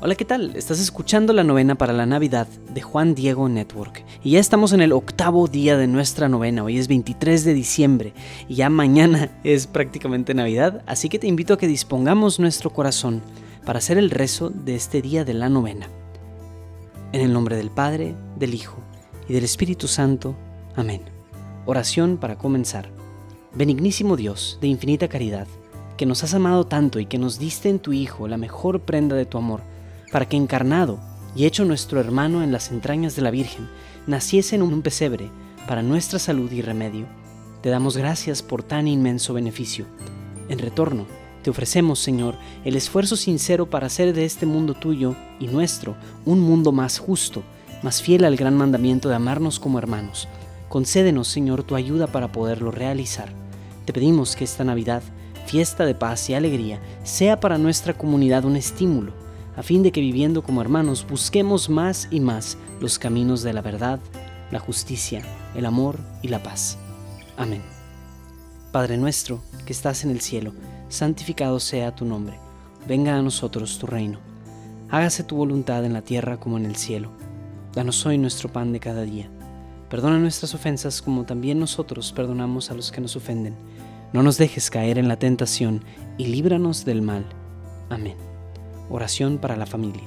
[0.00, 0.54] Hola, ¿qué tal?
[0.54, 4.04] Estás escuchando la novena para la Navidad de Juan Diego Network.
[4.22, 6.62] Y ya estamos en el octavo día de nuestra novena.
[6.62, 8.12] Hoy es 23 de diciembre
[8.46, 10.84] y ya mañana es prácticamente Navidad.
[10.86, 13.22] Así que te invito a que dispongamos nuestro corazón
[13.66, 15.88] para hacer el rezo de este día de la novena.
[17.10, 18.78] En el nombre del Padre, del Hijo
[19.28, 20.36] y del Espíritu Santo.
[20.76, 21.02] Amén.
[21.66, 22.88] Oración para comenzar.
[23.52, 25.48] Benignísimo Dios, de infinita caridad,
[25.96, 29.16] que nos has amado tanto y que nos diste en tu Hijo la mejor prenda
[29.16, 29.62] de tu amor
[30.10, 30.98] para que encarnado
[31.34, 33.68] y hecho nuestro hermano en las entrañas de la Virgen,
[34.06, 35.30] naciese en un pesebre
[35.66, 37.06] para nuestra salud y remedio.
[37.62, 39.86] Te damos gracias por tan inmenso beneficio.
[40.48, 41.06] En retorno,
[41.42, 45.94] te ofrecemos, Señor, el esfuerzo sincero para hacer de este mundo tuyo y nuestro
[46.24, 47.42] un mundo más justo,
[47.82, 50.28] más fiel al gran mandamiento de amarnos como hermanos.
[50.68, 53.28] Concédenos, Señor, tu ayuda para poderlo realizar.
[53.84, 55.02] Te pedimos que esta Navidad,
[55.46, 59.27] fiesta de paz y alegría, sea para nuestra comunidad un estímulo
[59.58, 63.60] a fin de que viviendo como hermanos busquemos más y más los caminos de la
[63.60, 63.98] verdad,
[64.52, 65.20] la justicia,
[65.56, 66.78] el amor y la paz.
[67.36, 67.60] Amén.
[68.70, 70.52] Padre nuestro, que estás en el cielo,
[70.88, 72.38] santificado sea tu nombre,
[72.86, 74.20] venga a nosotros tu reino,
[74.90, 77.10] hágase tu voluntad en la tierra como en el cielo.
[77.74, 79.28] Danos hoy nuestro pan de cada día.
[79.90, 83.56] Perdona nuestras ofensas como también nosotros perdonamos a los que nos ofenden.
[84.12, 85.82] No nos dejes caer en la tentación
[86.16, 87.26] y líbranos del mal.
[87.90, 88.27] Amén.
[88.90, 90.04] Oración para la familia.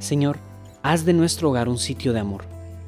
[0.00, 0.38] Señor,
[0.82, 2.44] haz de nuestro hogar un sitio de amor.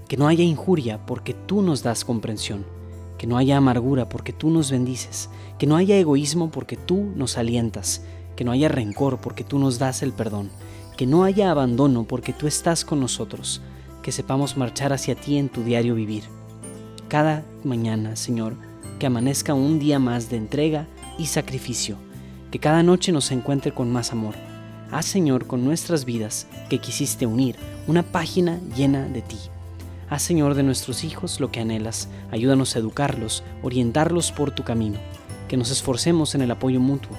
[0.09, 2.67] Que no haya injuria porque tú nos das comprensión.
[3.19, 5.31] Que no haya amargura porque tú nos bendices.
[5.59, 8.03] Que no haya egoísmo porque tú nos alientas.
[8.35, 10.51] Que no haya rencor porque tú nos das el perdón.
[10.97, 13.61] Que no haya abandono porque tú estás con nosotros.
[14.03, 16.25] Que sepamos marchar hacia ti en tu diario vivir.
[17.07, 18.57] Cada mañana, Señor,
[18.99, 21.97] que amanezca un día más de entrega y sacrificio.
[22.51, 24.48] Que cada noche nos encuentre con más amor
[24.91, 29.37] Haz, Señor, con nuestras vidas que quisiste unir una página llena de ti.
[30.09, 32.09] Haz, Señor, de nuestros hijos lo que anhelas.
[32.31, 34.99] Ayúdanos a educarlos, orientarlos por tu camino.
[35.47, 37.13] Que nos esforcemos en el apoyo mutuo.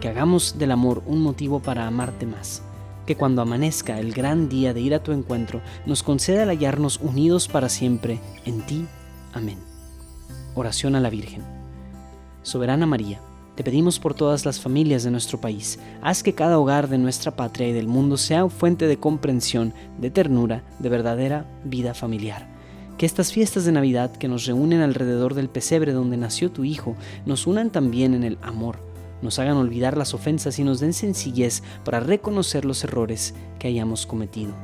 [0.00, 2.62] Que hagamos del amor un motivo para amarte más.
[3.06, 7.00] Que cuando amanezca el gran día de ir a tu encuentro, nos conceda el hallarnos
[7.02, 8.86] unidos para siempre en ti.
[9.34, 9.58] Amén.
[10.54, 11.42] Oración a la Virgen.
[12.42, 13.20] Soberana María,
[13.60, 15.78] te pedimos por todas las familias de nuestro país.
[16.00, 20.08] Haz que cada hogar de nuestra patria y del mundo sea fuente de comprensión, de
[20.08, 22.48] ternura, de verdadera vida familiar.
[22.96, 26.96] Que estas fiestas de Navidad que nos reúnen alrededor del pesebre donde nació tu Hijo
[27.26, 28.78] nos unan también en el amor,
[29.20, 34.06] nos hagan olvidar las ofensas y nos den sencillez para reconocer los errores que hayamos
[34.06, 34.54] cometido.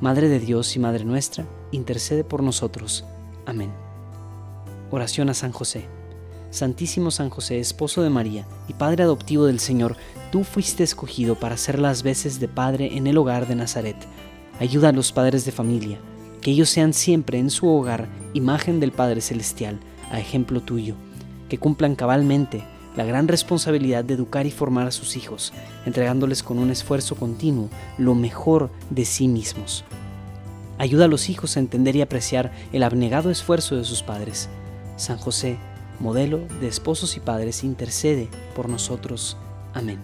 [0.00, 3.04] Madre de Dios y Madre nuestra, intercede por nosotros.
[3.46, 3.70] Amén.
[4.90, 5.86] Oración a San José.
[6.54, 9.96] Santísimo San José, esposo de María y Padre adoptivo del Señor,
[10.30, 13.96] tú fuiste escogido para ser las veces de Padre en el hogar de Nazaret.
[14.60, 15.98] Ayuda a los padres de familia,
[16.40, 19.80] que ellos sean siempre en su hogar imagen del Padre Celestial,
[20.12, 20.94] a ejemplo tuyo,
[21.48, 22.62] que cumplan cabalmente
[22.96, 25.52] la gran responsabilidad de educar y formar a sus hijos,
[25.86, 29.82] entregándoles con un esfuerzo continuo lo mejor de sí mismos.
[30.78, 34.48] Ayuda a los hijos a entender y apreciar el abnegado esfuerzo de sus padres.
[34.96, 35.58] San José,
[36.00, 39.36] modelo de esposos y padres, intercede por nosotros.
[39.72, 39.98] Amén.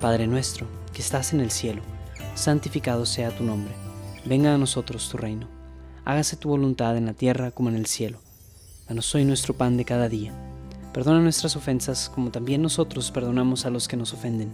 [0.00, 1.82] Padre nuestro, que estás en el cielo,
[2.34, 3.74] santificado sea tu nombre.
[4.24, 5.48] Venga a nosotros tu reino.
[6.04, 8.18] Hágase tu voluntad en la tierra como en el cielo.
[8.88, 10.32] Danos hoy nuestro pan de cada día.
[10.92, 14.50] Perdona nuestras ofensas como también nosotros perdonamos a los que nos ofenden.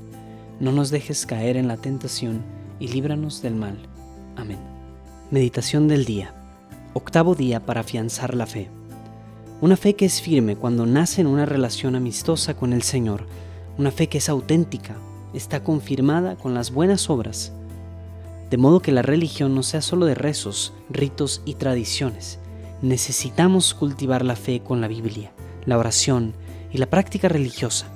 [0.61, 2.43] No nos dejes caer en la tentación
[2.81, 3.79] y líbranos del mal.
[4.37, 4.59] Amén.
[5.31, 6.35] Meditación del día.
[6.95, 8.71] Octavo día para afianzar la fe.
[9.63, 13.27] Una fe que es firme cuando nace en una relación amistosa con el Señor.
[13.79, 14.97] Una fe que es auténtica,
[15.35, 17.53] está confirmada con las buenas obras.
[18.51, 22.41] De modo que la religión no sea solo de rezos, ritos y tradiciones.
[22.83, 25.31] Necesitamos cultivar la fe con la Biblia,
[25.65, 26.35] la oración
[26.73, 27.87] y la práctica religiosa,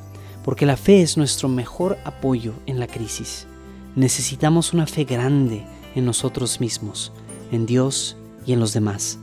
[0.45, 3.49] porque la fe es nuestro mejor apoyo en la crisis.
[3.97, 5.67] Necesitamos una fe grande
[5.97, 7.13] en nosotros mismos,
[7.51, 8.17] en Dios
[8.47, 9.19] y en los demás.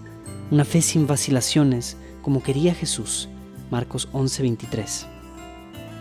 [0.52, 3.30] Una fe sin vacilaciones, como quería Jesús.
[3.70, 5.06] Marcos 11:23.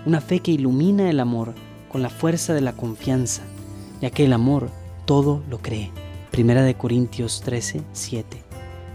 [0.06, 1.54] Una fe que ilumina el amor
[1.90, 3.42] con la fuerza de la confianza,
[4.00, 4.70] ya que el amor
[5.04, 5.90] todo lo cree.
[6.30, 8.42] Primera de Corintios 13:7.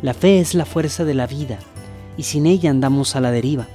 [0.02, 1.60] La fe es la fuerza de la vida
[2.18, 3.68] y sin ella andamos a la deriva.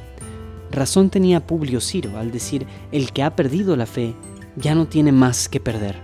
[0.72, 4.14] Razón tenía Publio Ciro al decir, el que ha perdido la fe
[4.56, 5.96] ya no tiene más que perder.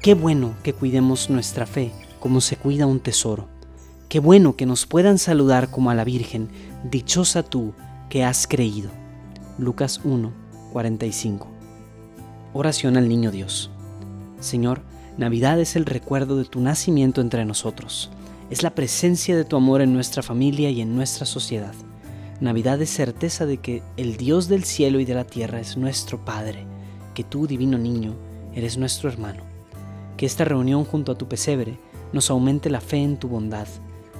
[0.00, 3.48] Qué bueno que cuidemos nuestra fe como se cuida un tesoro.
[4.08, 6.48] Qué bueno que nos puedan saludar como a la Virgen,
[6.90, 7.74] dichosa tú
[8.08, 8.90] que has creído.
[9.58, 10.32] Lucas 1,
[10.72, 11.46] 45.
[12.54, 13.70] Oración al Niño Dios.
[14.40, 14.80] Señor,
[15.18, 18.08] Navidad es el recuerdo de tu nacimiento entre nosotros.
[18.48, 21.74] Es la presencia de tu amor en nuestra familia y en nuestra sociedad.
[22.40, 26.24] Navidad es certeza de que el Dios del cielo y de la tierra es nuestro
[26.24, 26.64] Padre,
[27.12, 28.14] que tú, divino niño,
[28.54, 29.42] eres nuestro hermano.
[30.16, 31.78] Que esta reunión junto a tu pesebre
[32.14, 33.68] nos aumente la fe en tu bondad,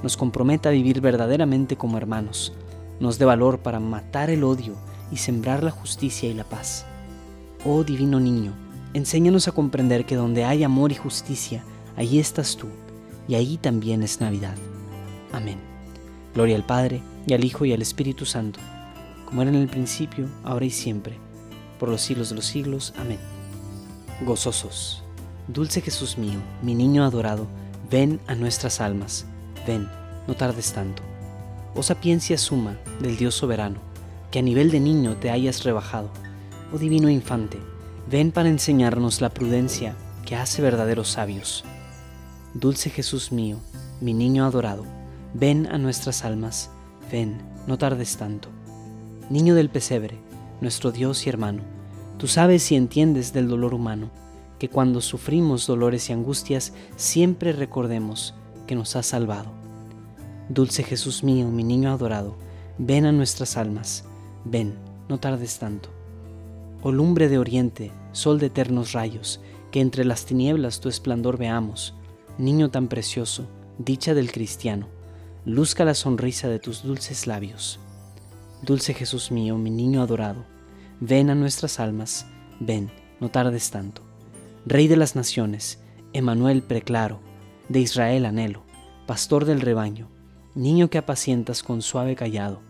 [0.02, 2.52] nos comprometa a vivir verdaderamente como hermanos,
[3.00, 4.74] nos dé valor para matar el odio
[5.10, 6.84] y sembrar la justicia y la paz.
[7.64, 8.52] Oh divino niño,
[8.94, 11.64] enséñanos a comprender que donde hay amor y justicia,
[11.96, 12.66] allí estás tú,
[13.26, 14.56] y ahí también es Navidad.
[15.32, 15.58] Amén.
[16.34, 18.60] Gloria al Padre, y al Hijo, y al Espíritu Santo,
[19.26, 21.18] como era en el principio, ahora y siempre,
[21.78, 22.94] por los siglos de los siglos.
[22.98, 23.18] Amén.
[24.24, 25.02] Gozosos.
[25.48, 27.46] Dulce Jesús mío, mi niño adorado,
[27.90, 29.26] ven a nuestras almas,
[29.68, 29.86] ven,
[30.26, 31.02] no tardes tanto.
[31.74, 33.80] Oh sapiencia suma del Dios soberano,
[34.30, 36.08] que a nivel de niño te hayas rebajado.
[36.72, 37.58] Oh divino infante,
[38.10, 39.94] ven para enseñarnos la prudencia
[40.24, 41.64] que hace verdaderos sabios.
[42.54, 43.58] Dulce Jesús mío,
[44.00, 44.84] mi niño adorado,
[45.34, 46.70] ven a nuestras almas,
[47.12, 48.48] ven, no tardes tanto.
[49.28, 50.18] Niño del pesebre,
[50.62, 51.62] nuestro Dios y hermano,
[52.16, 54.10] tú sabes y entiendes del dolor humano,
[54.58, 58.34] que cuando sufrimos dolores y angustias siempre recordemos
[58.68, 59.50] que nos has salvado.
[60.48, 62.36] Dulce Jesús mío, mi niño adorado,
[62.78, 64.04] ven a nuestras almas,
[64.44, 64.76] ven,
[65.08, 65.88] no tardes tanto.
[66.82, 69.40] Oh lumbre de oriente, sol de eternos rayos,
[69.72, 71.94] que entre las tinieblas tu esplendor veamos,
[72.38, 73.48] niño tan precioso,
[73.78, 74.86] dicha del cristiano
[75.44, 77.80] luzca la sonrisa de tus dulces labios.
[78.60, 80.44] Dulce Jesús mío, mi niño adorado,
[81.00, 82.26] ven a nuestras almas,
[82.60, 84.02] ven, no tardes tanto.
[84.66, 85.78] Rey de las naciones,
[86.12, 87.20] Emanuel preclaro,
[87.68, 88.62] de Israel anhelo,
[89.06, 90.08] pastor del rebaño,
[90.54, 92.60] niño que apacientas con suave callado,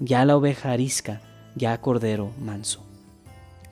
[0.00, 1.20] ya la oveja arisca,
[1.54, 2.84] ya cordero manso.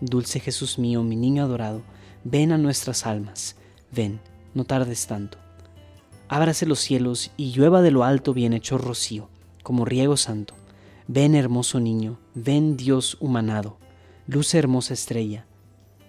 [0.01, 1.83] Dulce Jesús mío, mi niño adorado,
[2.25, 3.57] ven a nuestras almas,
[3.93, 4.21] ven,
[4.55, 5.39] no tardes tanto
[6.31, 9.29] ábrase los cielos y llueva de lo alto bien hecho rocío,
[9.65, 10.55] como riego santo.
[11.09, 13.79] Ven hermoso niño, ven Dios humanado,
[14.29, 15.45] luce hermosa estrella,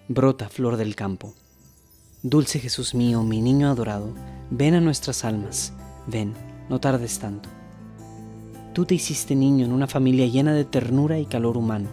[0.06, 1.34] brota flor del campo.
[2.24, 4.14] Dulce Jesús mío, mi niño adorado,
[4.48, 5.72] ven a nuestras almas,
[6.06, 6.34] ven,
[6.68, 7.48] no tardes tanto.
[8.72, 11.88] Tú te hiciste niño en una familia llena de ternura y calor humano.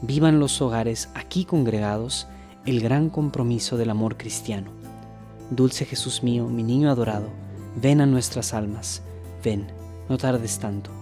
[0.00, 2.28] Vivan los hogares aquí congregados
[2.64, 4.70] el gran compromiso del amor cristiano.
[5.50, 7.30] Dulce Jesús mío, mi niño adorado,
[7.74, 9.02] ven a nuestras almas,
[9.42, 9.66] ven,
[10.08, 10.92] no tardes tanto.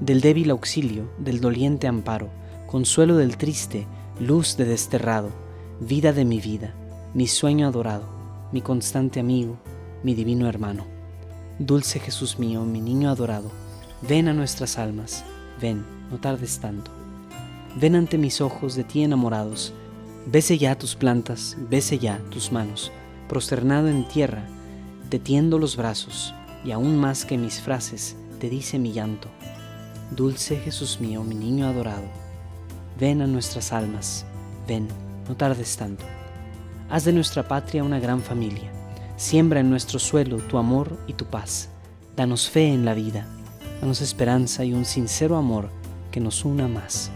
[0.00, 2.30] Del débil auxilio, del doliente amparo,
[2.68, 3.86] consuelo del triste,
[4.18, 5.28] luz de desterrado,
[5.78, 6.74] vida de mi vida,
[7.14, 8.04] mi sueño adorado,
[8.52, 9.58] mi constante amigo,
[10.02, 10.84] mi divino hermano.
[11.58, 13.50] Dulce Jesús mío, mi niño adorado,
[14.02, 15.24] ven a nuestras almas,
[15.60, 16.90] ven, no tardes tanto.
[17.80, 19.72] Ven ante mis ojos de ti enamorados,
[20.26, 22.92] bese ya tus plantas, bese ya tus manos,
[23.26, 24.46] prosternado en tierra,
[25.08, 29.28] te tiendo los brazos, y aún más que mis frases, te dice mi llanto.
[30.10, 32.06] Dulce Jesús mío, mi niño adorado,
[33.00, 34.26] ven a nuestras almas,
[34.66, 34.88] ven,
[35.26, 36.04] no tardes tanto.
[36.90, 38.70] Haz de nuestra patria una gran familia,
[39.16, 41.68] siembra en nuestro suelo tu amor y tu paz.
[42.16, 43.26] Danos fe en la vida,
[43.82, 45.68] danos esperanza y un sincero amor
[46.10, 47.10] que nos una más.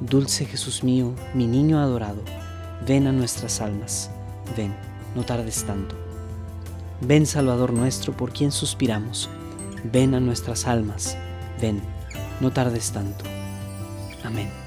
[0.00, 2.22] Dulce Jesús mío, mi niño adorado,
[2.86, 4.10] ven a nuestras almas,
[4.56, 4.74] ven,
[5.16, 5.94] no tardes tanto.
[7.00, 9.30] Ven Salvador nuestro por quien suspiramos,
[9.90, 11.16] ven a nuestras almas,
[11.60, 11.80] ven,
[12.40, 13.24] no tardes tanto.
[14.22, 14.61] Amén.